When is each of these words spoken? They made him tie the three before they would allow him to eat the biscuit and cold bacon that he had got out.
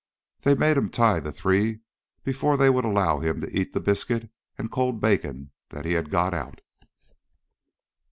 They 0.39 0.55
made 0.55 0.77
him 0.77 0.89
tie 0.89 1.19
the 1.19 1.31
three 1.31 1.81
before 2.23 2.57
they 2.57 2.71
would 2.71 2.85
allow 2.85 3.19
him 3.19 3.39
to 3.41 3.55
eat 3.55 3.71
the 3.73 3.79
biscuit 3.79 4.31
and 4.57 4.71
cold 4.71 4.99
bacon 4.99 5.51
that 5.69 5.85
he 5.85 5.91
had 5.91 6.09
got 6.09 6.33
out. 6.33 6.61